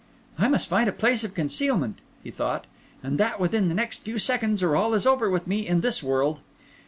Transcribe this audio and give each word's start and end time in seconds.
"I 0.39 0.47
must 0.47 0.67
find 0.67 0.89
a 0.89 0.93
place 0.93 1.23
of 1.23 1.35
concealment," 1.35 1.99
he 2.23 2.31
thought, 2.31 2.65
"and 3.03 3.19
that 3.19 3.39
within 3.39 3.67
the 3.69 3.75
next 3.75 4.01
few 4.01 4.17
seconds, 4.17 4.63
or 4.63 4.75
all 4.75 4.95
is 4.95 5.05
over 5.05 5.29
with 5.29 5.45
me 5.45 5.67
in 5.67 5.81
this 5.81 6.01
world." 6.01 6.39